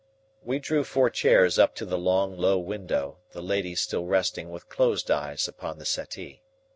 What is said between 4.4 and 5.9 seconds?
with closed eyes upon the